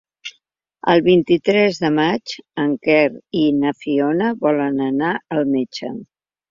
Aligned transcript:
El 0.93 1.03
vint-i-tres 1.07 1.77
de 1.83 1.91
maig 1.99 2.35
en 2.65 2.73
Quer 2.89 3.05
i 3.43 3.47
na 3.61 3.77
Fiona 3.85 4.35
volen 4.45 4.87
anar 4.91 5.17
al 5.39 5.49
metge. 5.57 5.97